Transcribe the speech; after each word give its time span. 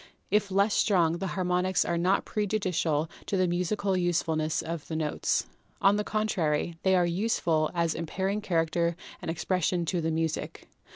If 0.31 0.49
less 0.49 0.73
strong, 0.73 1.19
the 1.19 1.27
harmonics 1.37 1.85
are 1.85 1.95
not 1.95 2.25
prejudicial 2.25 3.07
to 3.27 3.37
the 3.37 3.47
musical 3.47 3.95
usefulness 3.95 4.63
of 4.63 4.87
the 4.87 4.95
notes. 4.95 5.45
On 5.79 5.95
the 5.95 6.03
contrary, 6.03 6.75
they 6.81 6.95
are 6.95 7.05
useful 7.05 7.69
as 7.75 7.93
imparting 7.93 8.41
character 8.41 8.95
and 9.21 9.29
expression 9.29 9.85
to 9.85 10.01
the 10.01 10.09
music. 10.09 10.67